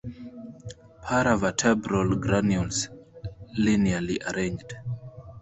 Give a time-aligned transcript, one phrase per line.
[1.03, 2.89] Para vertebral granules
[3.65, 4.73] linearly arranged.